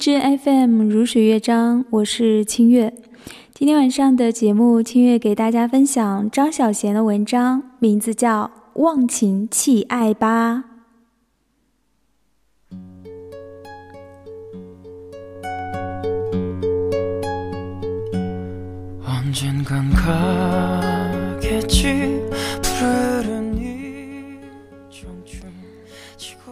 [0.00, 2.94] 支 FM 如水乐章，我是清月。
[3.52, 8.50] 今天晚上的节目，清月给大家分享张小娴的文章，名字叫
[8.80, 10.64] 《忘情弃爱吧》。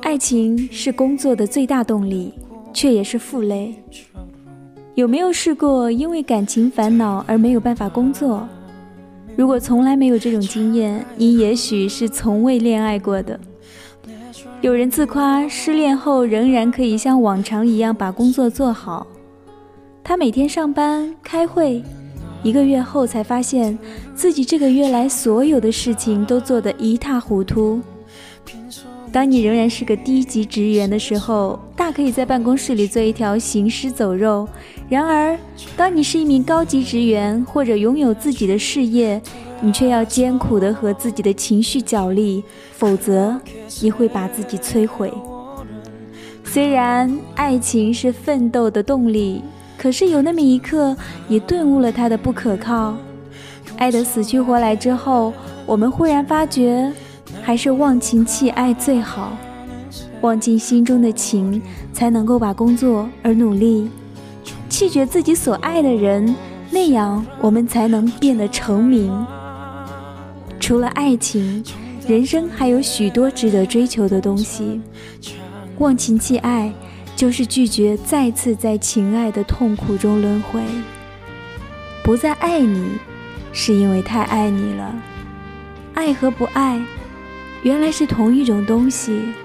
[0.00, 2.32] 爱情是工作的最大动力，
[2.74, 3.74] 却也是负累。
[4.94, 8.46] 有没有试过因为感情烦恼而没有办法工作？
[9.34, 13.40] 如果从来没有这种经验，你也许是从未恋爱过的。
[14.60, 19.06] 有人自夸失恋后仍然可以像往常一样把工作做好，
[20.02, 21.82] 他每天上班开会，
[22.42, 23.76] 一个月后才发现
[24.14, 27.80] 自己这个月来所有的事情都做得一塌糊涂。
[29.14, 34.44] 当你仍然是个低级职员的时候，大可以在办公室里做一条行尸走肉；
[34.88, 35.38] 然而，
[35.76, 39.22] 当你是一名高级职员或者拥有自己的事业，
[39.60, 43.40] 你却要艰苦地和自己的情绪角力，否则
[43.80, 45.12] 你会把自己摧毁。
[46.42, 49.42] 虽然爱情是奋斗的动力，
[49.78, 50.96] 可是有那么一刻，
[51.28, 52.96] 你顿悟了它的不可靠。
[53.76, 55.32] 爱得死去活来之后，
[55.66, 56.92] 我们忽然发觉。
[57.44, 59.36] 还是忘情弃爱最好，
[60.22, 61.60] 忘尽心中的情，
[61.92, 63.90] 才能够把工作而努力，
[64.70, 66.34] 弃绝自己所爱的人，
[66.70, 69.26] 那样我们才能变得成名。
[70.58, 71.62] 除了爱情，
[72.08, 74.80] 人生还有许多值得追求的东西。
[75.76, 76.72] 忘情弃爱，
[77.14, 80.62] 就是拒绝再次在情爱的痛苦中轮回。
[82.02, 82.92] 不再爱你，
[83.52, 84.94] 是因为太爱你了。
[85.92, 86.80] 爱和不爱。
[87.64, 89.43] 原来是同一种东西。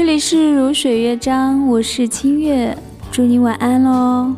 [0.00, 2.74] 这里是如水乐章我是清月
[3.12, 4.34] 祝你晚安喽